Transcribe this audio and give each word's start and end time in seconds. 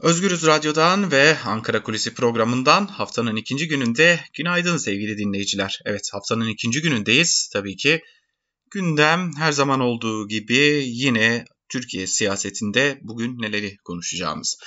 Özgürüz 0.00 0.46
Radyo'dan 0.46 1.12
ve 1.12 1.38
Ankara 1.38 1.82
Kulisi 1.82 2.14
programından 2.14 2.86
haftanın 2.86 3.36
ikinci 3.36 3.68
gününde 3.68 4.20
günaydın 4.34 4.76
sevgili 4.76 5.18
dinleyiciler. 5.18 5.80
Evet 5.84 6.10
haftanın 6.12 6.48
ikinci 6.48 6.82
günündeyiz 6.82 7.48
tabii 7.52 7.76
ki. 7.76 8.02
Gündem 8.70 9.32
her 9.36 9.52
zaman 9.52 9.80
olduğu 9.80 10.28
gibi 10.28 10.82
yine 10.86 11.44
Türkiye 11.68 12.06
siyasetinde 12.06 12.98
bugün 13.02 13.42
neleri 13.42 13.76
konuşacağımız. 13.76 14.58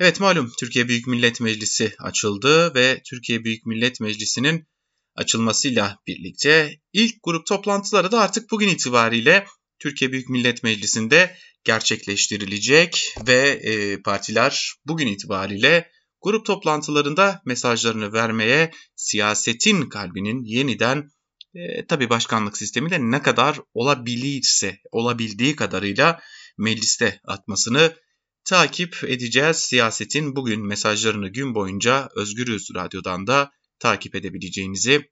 Evet 0.00 0.20
malum 0.20 0.52
Türkiye 0.58 0.88
Büyük 0.88 1.06
Millet 1.06 1.40
Meclisi 1.40 1.94
açıldı 1.98 2.74
ve 2.74 3.02
Türkiye 3.10 3.44
Büyük 3.44 3.66
Millet 3.66 4.00
Meclisi'nin 4.00 4.66
açılmasıyla 5.14 5.98
birlikte 6.06 6.78
ilk 6.92 7.14
grup 7.22 7.46
toplantıları 7.46 8.12
da 8.12 8.20
artık 8.20 8.50
bugün 8.50 8.68
itibariyle 8.68 9.46
Türkiye 9.78 10.12
Büyük 10.12 10.28
Millet 10.28 10.62
Meclisi'nde 10.62 11.36
gerçekleştirilecek 11.64 13.14
ve 13.26 13.48
e, 13.48 14.02
partiler 14.02 14.74
bugün 14.86 15.06
itibariyle 15.06 15.90
grup 16.22 16.46
toplantılarında 16.46 17.42
mesajlarını 17.44 18.12
vermeye 18.12 18.70
siyasetin 18.96 19.88
kalbinin 19.88 20.44
yeniden 20.44 21.10
e, 21.54 21.86
tabi 21.86 22.10
başkanlık 22.10 22.56
sistemiyle 22.56 22.98
ne 23.00 23.22
kadar 23.22 23.58
olabilirse 23.74 24.78
olabildiği 24.92 25.56
kadarıyla 25.56 26.20
mecliste 26.58 27.20
atmasını 27.24 27.96
takip 28.44 29.04
edeceğiz. 29.04 29.56
Siyasetin 29.56 30.36
bugün 30.36 30.66
mesajlarını 30.66 31.28
gün 31.28 31.54
boyunca 31.54 32.08
Özgürüz 32.16 32.68
Radyo'dan 32.74 33.26
da 33.26 33.52
takip 33.78 34.14
edebileceğinizi 34.14 35.10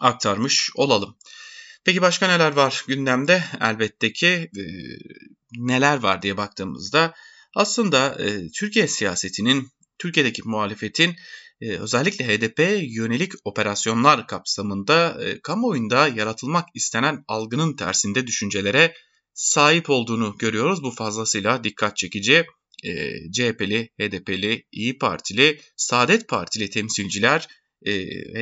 aktarmış 0.00 0.70
olalım. 0.74 1.16
Peki 1.84 2.02
başka 2.02 2.26
neler 2.26 2.52
var 2.52 2.84
gündemde? 2.88 3.44
Elbette 3.60 4.12
ki 4.12 4.26
e, 4.26 4.64
neler 5.58 5.98
var 5.98 6.22
diye 6.22 6.36
baktığımızda 6.36 7.14
aslında 7.54 8.16
e, 8.22 8.50
Türkiye 8.50 8.88
siyasetinin, 8.88 9.68
Türkiye'deki 9.98 10.42
muhalefetin 10.44 11.14
e, 11.60 11.76
özellikle 11.76 12.28
HDP 12.28 12.58
yönelik 12.82 13.32
operasyonlar 13.44 14.26
kapsamında 14.26 15.24
e, 15.24 15.40
kamuoyunda 15.40 16.08
yaratılmak 16.08 16.68
istenen 16.74 17.24
algının 17.28 17.76
tersinde 17.76 18.26
düşüncelere 18.26 18.94
sahip 19.34 19.90
olduğunu 19.90 20.36
görüyoruz. 20.38 20.82
Bu 20.82 20.90
fazlasıyla 20.90 21.64
dikkat 21.64 21.96
çekici. 21.96 22.44
E, 22.84 23.14
CHP'li, 23.32 23.90
HDP'li, 24.00 24.64
İyi 24.72 24.98
Partili, 24.98 25.60
Saadet 25.76 26.28
Partili 26.28 26.70
temsilciler 26.70 27.48
e, 27.82 27.92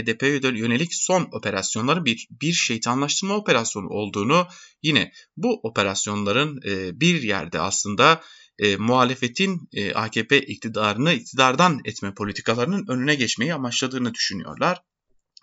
HDP'ye 0.02 0.40
yönelik 0.58 0.94
son 0.94 1.28
operasyonların 1.32 2.04
bir, 2.04 2.28
bir 2.30 2.52
şeytanlaştırma 2.52 3.34
operasyonu 3.34 3.88
olduğunu 3.88 4.46
yine 4.82 5.12
bu 5.36 5.60
operasyonların 5.62 6.60
e, 6.66 7.00
bir 7.00 7.22
yerde 7.22 7.60
aslında 7.60 8.22
e, 8.58 8.76
muhalefetin 8.76 9.68
e, 9.72 9.94
AKP 9.94 10.40
iktidarını 10.40 11.12
iktidardan 11.12 11.80
etme 11.84 12.14
politikalarının 12.14 12.86
önüne 12.88 13.14
geçmeyi 13.14 13.54
amaçladığını 13.54 14.14
düşünüyorlar. 14.14 14.82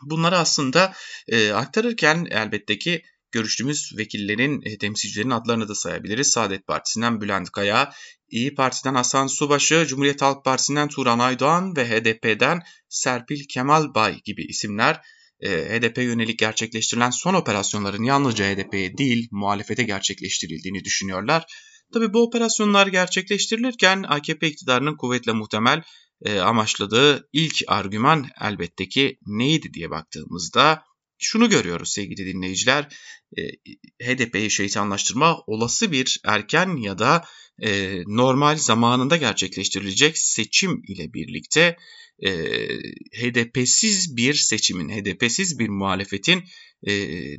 Bunları 0.01 0.37
aslında 0.37 0.93
e, 1.27 1.51
aktarırken 1.51 2.27
elbette 2.31 2.77
ki 2.77 3.03
görüştüğümüz 3.31 3.91
vekillerin, 3.97 4.61
e, 4.65 4.77
temsilcilerin 4.77 5.29
adlarını 5.29 5.67
da 5.67 5.75
sayabiliriz. 5.75 6.27
Saadet 6.27 6.67
Partisi'nden 6.67 7.21
Bülent 7.21 7.49
Kaya, 7.49 7.93
İyi 8.29 8.55
Parti'den 8.55 8.95
Hasan 8.95 9.27
Subaşı, 9.27 9.85
Cumhuriyet 9.87 10.21
Halk 10.21 10.45
Partisi'nden 10.45 10.87
Turan 10.87 11.19
Aydoğan 11.19 11.75
ve 11.75 11.89
HDP'den 11.89 12.61
Serpil 12.89 13.47
Kemal 13.49 13.93
Bay 13.93 14.21
gibi 14.25 14.45
isimler 14.45 15.01
e, 15.39 15.49
HDP 15.49 15.97
yönelik 15.97 16.39
gerçekleştirilen 16.39 17.09
son 17.09 17.33
operasyonların 17.33 18.03
yalnızca 18.03 18.45
HDP'ye 18.45 18.97
değil 18.97 19.27
muhalefete 19.31 19.83
gerçekleştirildiğini 19.83 20.83
düşünüyorlar. 20.83 21.45
Tabi 21.93 22.13
bu 22.13 22.23
operasyonlar 22.23 22.87
gerçekleştirilirken 22.87 24.03
AKP 24.07 24.47
iktidarının 24.47 24.97
kuvvetle 24.97 25.31
muhtemel 25.31 25.81
e, 26.21 26.39
amaçladığı 26.39 27.29
ilk 27.33 27.61
argüman 27.67 28.27
elbette 28.41 28.87
ki 28.87 29.17
neydi 29.25 29.73
diye 29.73 29.89
baktığımızda 29.89 30.83
şunu 31.25 31.49
görüyoruz 31.49 31.91
sevgili 31.91 32.25
dinleyiciler. 32.33 32.87
E, 33.37 33.41
HDP'yi 34.03 34.51
şeytanlaştırma 34.51 35.37
olası 35.47 35.91
bir 35.91 36.21
erken 36.23 36.77
ya 36.77 36.97
da 36.97 37.25
e, 37.61 38.01
normal 38.07 38.57
zamanında 38.57 39.17
gerçekleştirilecek 39.17 40.17
seçim 40.17 40.83
ile 40.87 41.13
birlikte 41.13 41.77
e, 42.19 42.31
HDP'siz 43.13 44.17
bir 44.17 44.33
seçimin, 44.33 44.89
HDP'siz 44.89 45.59
bir 45.59 45.69
muhalefetin 45.69 46.43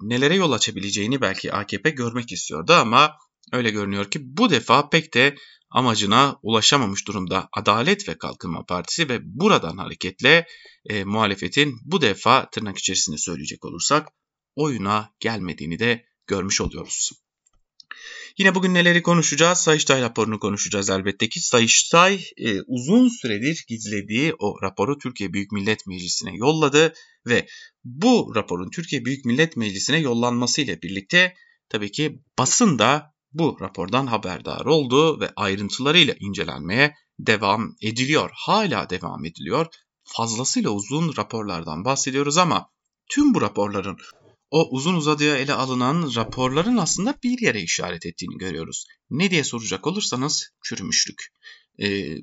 nelere 0.02 0.36
yol 0.36 0.52
açabileceğini 0.52 1.20
belki 1.20 1.52
AKP 1.52 1.90
görmek 1.90 2.32
istiyordu 2.32 2.72
ama 2.72 3.16
öyle 3.52 3.70
görünüyor 3.70 4.10
ki 4.10 4.18
bu 4.22 4.50
defa 4.50 4.88
pek 4.88 5.14
de 5.14 5.34
amacına 5.70 6.38
ulaşamamış 6.42 7.08
durumda 7.08 7.48
Adalet 7.52 8.08
ve 8.08 8.18
Kalkınma 8.18 8.64
Partisi 8.64 9.08
ve 9.08 9.18
buradan 9.22 9.76
hareketle 9.76 10.46
e, 10.84 11.04
muhalefetin 11.04 11.80
bu 11.84 12.00
defa 12.00 12.50
tırnak 12.50 12.78
içerisinde 12.78 13.18
söyleyecek 13.18 13.64
olursak 13.64 14.08
oyuna 14.56 15.10
gelmediğini 15.20 15.78
de 15.78 16.04
görmüş 16.26 16.60
oluyoruz. 16.60 17.12
Yine 18.38 18.54
bugün 18.54 18.74
neleri 18.74 19.02
konuşacağız? 19.02 19.58
Sayıştay 19.58 20.02
raporunu 20.02 20.38
konuşacağız 20.38 20.90
elbette 20.90 21.28
ki. 21.28 21.40
Sayıştay 21.40 22.24
e, 22.36 22.60
uzun 22.66 23.08
süredir 23.08 23.64
gizlediği 23.68 24.34
o 24.38 24.62
raporu 24.62 24.98
Türkiye 24.98 25.32
Büyük 25.32 25.52
Millet 25.52 25.86
Meclisi'ne 25.86 26.36
yolladı 26.36 26.92
ve 27.26 27.46
bu 27.84 28.32
raporun 28.34 28.70
Türkiye 28.70 29.04
Büyük 29.04 29.24
Millet 29.24 29.56
Meclisi'ne 29.56 29.98
yollanması 29.98 30.60
ile 30.60 30.82
birlikte 30.82 31.34
tabii 31.68 31.92
ki 31.92 32.22
basın 32.38 32.78
da 32.78 33.15
bu 33.38 33.56
rapordan 33.60 34.06
haberdar 34.06 34.66
oldu 34.66 35.20
ve 35.20 35.30
ayrıntılarıyla 35.36 36.14
incelenmeye 36.20 36.94
devam 37.18 37.76
ediliyor. 37.82 38.30
Hala 38.34 38.90
devam 38.90 39.24
ediliyor. 39.24 39.66
Fazlasıyla 40.04 40.70
uzun 40.70 41.16
raporlardan 41.16 41.84
bahsediyoruz 41.84 42.38
ama 42.38 42.70
tüm 43.10 43.34
bu 43.34 43.40
raporların 43.40 43.96
o 44.50 44.68
uzun 44.70 44.94
uzadıya 44.94 45.36
ele 45.36 45.52
alınan 45.52 46.12
raporların 46.16 46.76
aslında 46.76 47.14
bir 47.22 47.40
yere 47.40 47.62
işaret 47.62 48.06
ettiğini 48.06 48.38
görüyoruz. 48.38 48.86
Ne 49.10 49.30
diye 49.30 49.44
soracak 49.44 49.86
olursanız 49.86 50.50
çürümüşlük. 50.64 51.32
Ee, 51.78 52.16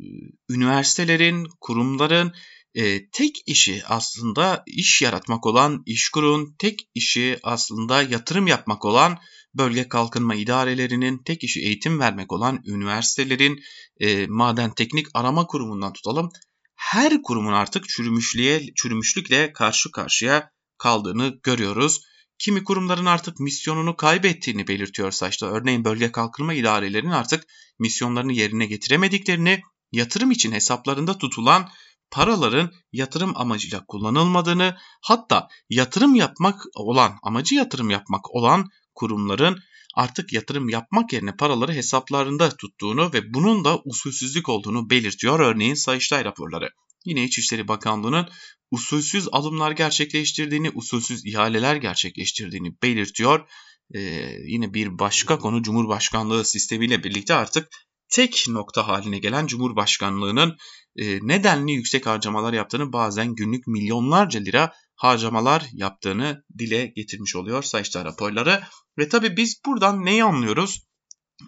üniversitelerin, 0.49 1.47
kurumların 1.61 2.33
e, 2.75 3.09
tek 3.09 3.35
işi 3.45 3.81
aslında 3.85 4.63
iş 4.67 5.01
yaratmak 5.01 5.45
olan 5.45 5.83
işkurun, 5.85 6.55
tek 6.59 6.79
işi 6.95 7.39
aslında 7.43 8.01
yatırım 8.01 8.47
yapmak 8.47 8.85
olan 8.85 9.19
bölge 9.53 9.87
kalkınma 9.87 10.35
idarelerinin, 10.35 11.17
tek 11.17 11.43
işi 11.43 11.61
eğitim 11.61 11.99
vermek 11.99 12.31
olan 12.31 12.61
üniversitelerin, 12.65 13.59
e, 13.99 14.27
maden 14.27 14.73
teknik 14.73 15.07
arama 15.13 15.47
kurumundan 15.47 15.93
tutalım. 15.93 16.29
Her 16.75 17.21
kurumun 17.21 17.53
artık 17.53 17.89
çürümüşlüğe, 17.89 18.73
çürümüşlükle 18.75 19.53
karşı 19.53 19.91
karşıya 19.91 20.49
kaldığını 20.77 21.39
görüyoruz. 21.43 22.01
Kimi 22.39 22.63
kurumların 22.63 23.05
artık 23.05 23.39
misyonunu 23.39 23.95
kaybettiğini 23.95 24.67
belirtiyor 24.67 25.11
saçta. 25.11 25.45
Örneğin 25.47 25.85
bölge 25.85 26.11
kalkınma 26.11 26.53
idarelerinin 26.53 27.11
artık 27.11 27.43
misyonlarını 27.79 28.33
yerine 28.33 28.65
getiremediklerini, 28.65 29.61
yatırım 29.91 30.31
için 30.31 30.51
hesaplarında 30.51 31.17
tutulan 31.17 31.69
paraların 32.11 32.71
yatırım 32.91 33.31
amacıyla 33.35 33.85
kullanılmadığını, 33.85 34.77
hatta 35.01 35.47
yatırım 35.69 36.15
yapmak 36.15 36.61
olan, 36.75 37.19
amacı 37.23 37.55
yatırım 37.55 37.89
yapmak 37.89 38.35
olan 38.35 38.69
kurumların 38.95 39.59
artık 39.95 40.33
yatırım 40.33 40.69
yapmak 40.69 41.13
yerine 41.13 41.35
paraları 41.35 41.73
hesaplarında 41.73 42.49
tuttuğunu 42.49 43.13
ve 43.13 43.33
bunun 43.33 43.65
da 43.65 43.81
usulsüzlük 43.85 44.49
olduğunu 44.49 44.89
belirtiyor 44.89 45.39
örneğin 45.39 45.73
Sayıştay 45.73 46.25
raporları. 46.25 46.69
Yine 47.05 47.23
İçişleri 47.23 47.67
Bakanlığı'nın 47.67 48.29
usulsüz 48.71 49.27
alımlar 49.31 49.71
gerçekleştirdiğini, 49.71 50.71
usulsüz 50.73 51.25
ihaleler 51.25 51.75
gerçekleştirdiğini 51.75 52.75
belirtiyor. 52.83 53.49
Ee, 53.95 53.99
yine 54.45 54.73
bir 54.73 54.99
başka 54.99 55.39
konu 55.39 55.63
Cumhurbaşkanlığı 55.63 56.45
sistemiyle 56.45 57.03
birlikte 57.03 57.33
artık 57.33 57.69
tek 58.09 58.45
nokta 58.47 58.87
haline 58.87 59.19
gelen 59.19 59.47
Cumhurbaşkanlığı'nın 59.47 60.57
e, 60.95 61.27
nedenli 61.27 61.71
yüksek 61.71 62.05
harcamalar 62.05 62.53
yaptığını 62.53 62.93
bazen 62.93 63.35
günlük 63.35 63.67
milyonlarca 63.67 64.39
lira 64.39 64.71
harcamalar 64.95 65.65
yaptığını 65.73 66.43
dile 66.57 66.85
getirmiş 66.85 67.35
oluyor 67.35 67.63
Sayıştay 67.63 68.03
raporları. 68.05 68.63
Ve 68.97 69.09
tabi 69.09 69.37
biz 69.37 69.61
buradan 69.65 70.05
neyi 70.05 70.23
anlıyoruz? 70.23 70.83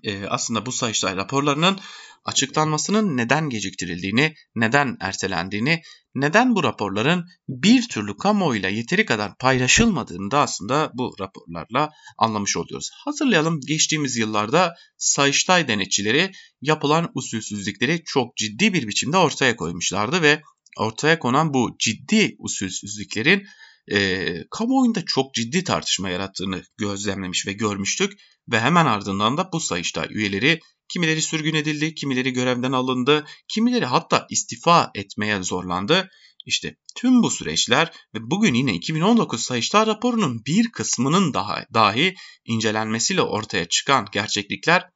Ee, 0.03 0.25
aslında 0.25 0.65
bu 0.65 0.71
Sayıştay 0.71 1.15
raporlarının 1.15 1.79
açıklanmasının 2.25 3.17
neden 3.17 3.49
geciktirildiğini, 3.49 4.35
neden 4.55 4.97
ertelendiğini, 4.99 5.81
neden 6.15 6.55
bu 6.55 6.63
raporların 6.63 7.25
bir 7.47 7.87
türlü 7.87 8.17
kamuoyuyla 8.17 8.69
yeteri 8.69 9.05
kadar 9.05 9.37
paylaşılmadığını 9.37 10.31
da 10.31 10.39
aslında 10.39 10.91
bu 10.93 11.15
raporlarla 11.19 11.91
anlamış 12.17 12.57
oluyoruz. 12.57 12.89
Hatırlayalım 13.05 13.59
geçtiğimiz 13.67 14.17
yıllarda 14.17 14.75
Sayıştay 14.97 15.67
denetçileri 15.67 16.31
yapılan 16.61 17.11
usulsüzlükleri 17.13 18.01
çok 18.05 18.37
ciddi 18.37 18.73
bir 18.73 18.87
biçimde 18.87 19.17
ortaya 19.17 19.55
koymuşlardı 19.55 20.21
ve 20.21 20.41
ortaya 20.77 21.19
konan 21.19 21.53
bu 21.53 21.75
ciddi 21.79 22.35
usulsüzlüklerin 22.39 23.47
e, 23.91 24.27
kamuoyunda 24.51 25.05
çok 25.05 25.33
ciddi 25.33 25.63
tartışma 25.63 26.09
yarattığını 26.09 26.63
gözlemlemiş 26.77 27.47
ve 27.47 27.53
görmüştük 27.53 28.19
ve 28.51 28.59
hemen 28.59 28.85
ardından 28.85 29.37
da 29.37 29.49
bu 29.53 29.59
Sayıştay 29.59 30.07
üyeleri 30.11 30.59
Kimileri 30.87 31.21
sürgün 31.21 31.55
edildi, 31.55 31.95
kimileri 31.95 32.33
görevden 32.33 32.71
alındı, 32.71 33.25
kimileri 33.47 33.85
hatta 33.85 34.27
istifa 34.29 34.91
etmeye 34.95 35.43
zorlandı. 35.43 36.09
İşte 36.45 36.75
tüm 36.95 37.23
bu 37.23 37.31
süreçler 37.31 37.91
ve 38.13 38.19
bugün 38.21 38.53
yine 38.53 38.73
2019 38.73 39.41
Sayıştay 39.43 39.87
raporunun 39.87 40.45
bir 40.45 40.71
kısmının 40.71 41.33
daha 41.33 41.65
dahi 41.73 42.15
incelenmesiyle 42.45 43.21
ortaya 43.21 43.65
çıkan 43.65 44.07
gerçeklikler 44.11 44.89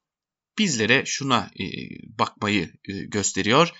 bizlere 0.57 1.03
şuna 1.05 1.51
e, 1.59 1.63
bakmayı 2.19 2.73
e, 2.89 2.93
gösteriyor. 2.93 3.71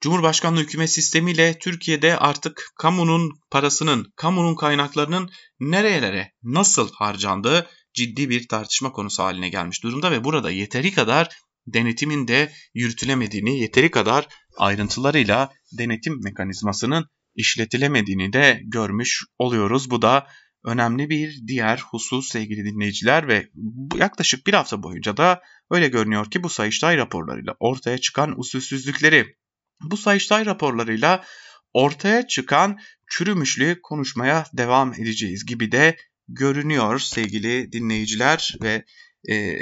Cumhurbaşkanlığı 0.00 0.60
hükümet 0.60 0.90
sistemiyle 0.90 1.58
Türkiye'de 1.58 2.18
artık 2.18 2.72
kamunun 2.78 3.30
parasının, 3.50 4.12
kamunun 4.16 4.54
kaynaklarının 4.54 5.30
nerelere 5.60 6.32
nasıl 6.42 6.92
harcandığı 6.92 7.66
ciddi 7.94 8.30
bir 8.30 8.48
tartışma 8.48 8.92
konusu 8.92 9.22
haline 9.22 9.48
gelmiş 9.48 9.82
durumda 9.82 10.10
ve 10.10 10.24
burada 10.24 10.50
yeteri 10.50 10.92
kadar 10.92 11.28
denetimin 11.66 12.28
de 12.28 12.52
yürütülemediğini, 12.74 13.60
yeteri 13.60 13.90
kadar 13.90 14.28
ayrıntılarıyla 14.58 15.52
denetim 15.78 16.22
mekanizmasının 16.22 17.06
işletilemediğini 17.34 18.32
de 18.32 18.60
görmüş 18.64 19.24
oluyoruz. 19.38 19.90
Bu 19.90 20.02
da 20.02 20.26
önemli 20.64 21.10
bir 21.10 21.42
diğer 21.46 21.78
husus 21.90 22.28
sevgili 22.28 22.64
dinleyiciler 22.64 23.28
ve 23.28 23.48
yaklaşık 23.94 24.46
bir 24.46 24.54
hafta 24.54 24.82
boyunca 24.82 25.16
da 25.16 25.40
öyle 25.70 25.88
görünüyor 25.88 26.30
ki 26.30 26.42
bu 26.42 26.48
Sayıştay 26.48 26.96
raporlarıyla 26.96 27.54
ortaya 27.60 27.98
çıkan 27.98 28.40
usulsüzlükleri, 28.40 29.36
bu 29.82 29.96
Sayıştay 29.96 30.46
raporlarıyla 30.46 31.24
ortaya 31.72 32.26
çıkan 32.26 32.78
çürümüşlüğü 33.10 33.80
konuşmaya 33.82 34.44
devam 34.52 34.94
edeceğiz 34.94 35.46
gibi 35.46 35.72
de 35.72 35.96
görünüyor 36.28 36.98
sevgili 36.98 37.72
dinleyiciler 37.72 38.54
ve 38.62 38.84
e, 39.30 39.58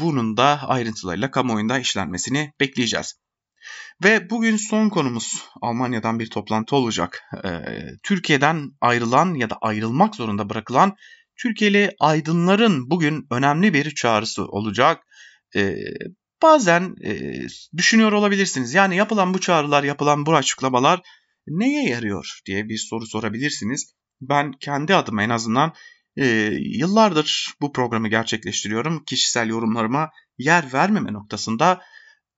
bunun 0.00 0.36
da 0.36 0.68
ayrıntılarıyla 0.68 1.30
kamuoyunda 1.30 1.78
işlenmesini 1.78 2.52
bekleyeceğiz. 2.60 3.14
Ve 4.04 4.30
bugün 4.30 4.56
son 4.56 4.88
konumuz 4.88 5.44
Almanya'dan 5.62 6.18
bir 6.18 6.30
toplantı 6.30 6.76
olacak. 6.76 7.22
Ee, 7.44 7.60
Türkiye'den 8.02 8.70
ayrılan 8.80 9.34
ya 9.34 9.50
da 9.50 9.56
ayrılmak 9.60 10.16
zorunda 10.16 10.50
bırakılan 10.50 10.96
Türkiye'li 11.36 11.90
aydınların 12.00 12.90
bugün 12.90 13.26
önemli 13.30 13.74
bir 13.74 13.94
çağrısı 13.94 14.46
olacak. 14.46 15.02
Ee, 15.56 15.74
bazen 16.44 16.96
e, 17.04 17.40
düşünüyor 17.76 18.12
olabilirsiniz. 18.12 18.74
Yani 18.74 18.96
yapılan 18.96 19.34
bu 19.34 19.40
çağrılar, 19.40 19.84
yapılan 19.84 20.26
bu 20.26 20.34
açıklamalar 20.34 21.00
neye 21.46 21.88
yarıyor 21.88 22.40
diye 22.46 22.68
bir 22.68 22.78
soru 22.78 23.06
sorabilirsiniz. 23.06 23.94
Ben 24.20 24.52
kendi 24.52 24.94
adıma 24.94 25.22
en 25.22 25.30
azından 25.30 25.72
e, 26.16 26.26
yıllardır 26.60 27.54
bu 27.60 27.72
programı 27.72 28.08
gerçekleştiriyorum. 28.08 29.04
Kişisel 29.04 29.48
yorumlarıma 29.48 30.10
yer 30.38 30.72
vermeme 30.72 31.12
noktasında 31.12 31.80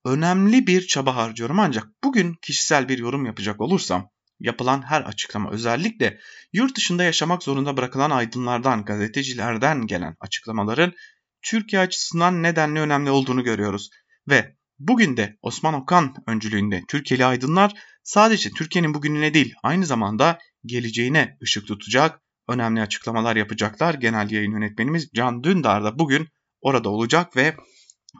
önemli 0.05 0.67
bir 0.67 0.87
çaba 0.87 1.17
harcıyorum 1.17 1.59
ancak 1.59 1.87
bugün 2.05 2.35
kişisel 2.43 2.89
bir 2.89 2.99
yorum 2.99 3.27
yapacak 3.27 3.61
olursam 3.61 4.11
yapılan 4.41 4.83
her 4.83 5.01
açıklama 5.01 5.51
özellikle 5.51 6.19
yurt 6.53 6.77
dışında 6.77 7.05
yaşamak 7.05 7.43
zorunda 7.43 7.77
bırakılan 7.77 8.11
aydınlardan, 8.11 8.85
gazetecilerden 8.85 9.87
gelen 9.87 10.17
açıklamaların 10.21 10.93
Türkiye 11.43 11.83
açısından 11.83 12.43
nedenli 12.43 12.81
önemli 12.81 13.11
olduğunu 13.11 13.45
görüyoruz. 13.45 13.91
Ve 14.29 14.57
bugün 14.79 15.17
de 15.17 15.37
Osman 15.43 15.75
Okan 15.75 16.15
öncülüğünde 16.27 16.83
Türkiye'li 16.89 17.25
aydınlar 17.25 17.75
sadece 18.03 18.51
Türkiye'nin 18.51 18.95
bugününe 18.95 19.35
değil 19.35 19.55
aynı 19.63 19.87
zamanda 19.87 20.39
geleceğine 20.65 21.39
ışık 21.43 21.67
tutacak 21.67 22.21
önemli 22.49 22.81
açıklamalar 22.81 23.37
yapacaklar. 23.37 23.95
Genel 23.95 24.31
yayın 24.31 24.53
yönetmenimiz 24.53 25.11
Can 25.15 25.45
Dündar 25.45 25.85
da 25.85 25.99
bugün 25.99 26.29
orada 26.61 26.91
olacak 26.91 27.37
ve 27.37 27.57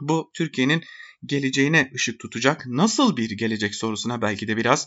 bu 0.01 0.31
Türkiye'nin 0.35 0.85
geleceğine 1.25 1.91
ışık 1.95 2.21
tutacak 2.21 2.67
nasıl 2.67 3.17
bir 3.17 3.31
gelecek 3.31 3.75
sorusuna 3.75 4.23
belki 4.23 4.49
de 4.49 4.57
biraz 4.57 4.87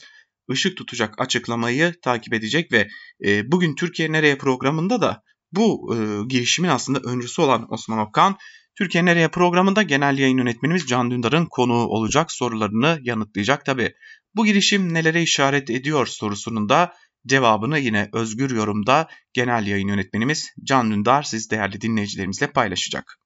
ışık 0.52 0.78
tutacak 0.78 1.22
açıklamayı 1.22 1.96
takip 2.02 2.34
edecek 2.34 2.72
ve 2.72 2.88
e, 3.26 3.52
bugün 3.52 3.76
Türkiye 3.76 4.12
Nereye 4.12 4.38
programında 4.38 5.02
da 5.02 5.24
bu 5.52 5.96
e, 5.96 5.98
girişimin 6.28 6.70
aslında 6.70 7.00
öncüsü 7.00 7.42
olan 7.42 7.74
Osman 7.74 8.00
Okan 8.00 8.38
Türkiye 8.76 9.06
Nereye 9.06 9.28
programında 9.28 9.84
genel 9.84 10.18
yayın 10.18 10.38
yönetmenimiz 10.38 10.86
Can 10.86 11.12
Dündar'ın 11.12 11.46
konuğu 11.46 11.88
olacak 11.88 12.32
sorularını 12.32 13.00
yanıtlayacak. 13.02 13.66
Tabi 13.66 13.94
bu 14.36 14.46
girişim 14.46 14.94
nelere 14.94 15.22
işaret 15.22 15.70
ediyor 15.70 16.08
sorusunun 16.08 16.70
da 16.70 16.94
cevabını 17.28 17.80
yine 17.80 18.10
özgür 18.14 18.52
yorumda 18.52 19.08
genel 19.34 19.68
yayın 19.68 19.88
yönetmenimiz 19.88 20.50
Can 20.64 20.92
Dündar 20.92 21.24
siz 21.24 21.52
değerli 21.52 21.82
dinleyicilerimizle 21.82 22.48
paylaşacak 22.48 23.20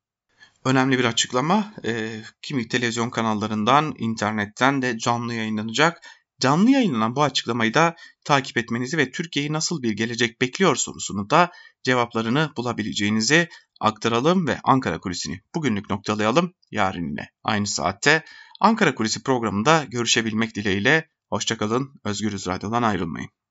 önemli 0.66 1.00
bir 1.00 1.06
açıklama. 1.06 1.74
E, 1.86 2.22
kimi 2.42 2.68
televizyon 2.68 3.10
kanallarından, 3.10 3.96
internetten 3.98 4.82
de 4.82 4.98
canlı 4.98 5.34
yayınlanacak. 5.34 6.02
Canlı 6.40 6.70
yayınlanan 6.70 7.16
bu 7.16 7.24
açıklamayı 7.24 7.74
da 7.74 7.96
takip 8.26 8.58
etmenizi 8.58 8.98
ve 8.98 9.12
Türkiye'yi 9.12 9.54
nasıl 9.54 9.84
bir 9.84 9.92
gelecek 9.92 10.42
bekliyor 10.42 10.76
sorusunu 10.76 11.30
da 11.30 11.52
cevaplarını 11.84 12.52
bulabileceğinizi 12.58 13.50
aktaralım 13.80 14.48
ve 14.48 14.60
Ankara 14.64 15.00
Kulisi'ni 15.00 15.42
bugünlük 15.56 15.90
noktalayalım. 15.90 16.54
Yarın 16.72 17.08
yine 17.10 17.30
aynı 17.44 17.68
saatte 17.68 18.24
Ankara 18.62 18.96
Kulisi 18.96 19.24
programında 19.24 19.84
görüşebilmek 19.84 20.56
dileğiyle. 20.56 21.10
Hoşçakalın, 21.30 22.02
Özgürüz 22.06 22.48
Radyo'dan 22.48 22.84
ayrılmayın. 22.84 23.30